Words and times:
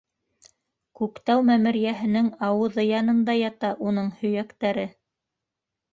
Күктау 1.01 1.43
мәмерйәһенең 1.49 2.31
ауыҙы 2.49 2.87
янында 2.89 3.39
ята 3.41 3.73
уның 3.91 4.11
һөйәктәре. 4.23 4.87